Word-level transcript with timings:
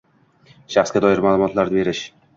Shaxsga 0.75 1.03
doir 1.05 1.23
ma’lumotlarni 1.27 1.81
berish 1.85 2.03